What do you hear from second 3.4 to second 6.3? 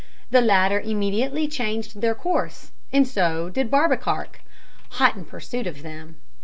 did Barbekark, hot in pursuit of them.